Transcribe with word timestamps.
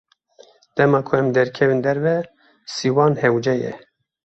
Dema 0.75 0.99
ku 1.07 1.11
em 1.19 1.27
derkevin 1.35 1.81
derve, 1.85 2.15
sîwan 2.73 3.13
hewce 3.21 3.53
ye. 3.61 3.71